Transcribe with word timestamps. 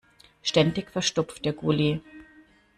Ständig 0.41 0.89
verstopft 0.89 1.45
der 1.45 1.53
Gully. 1.53 2.01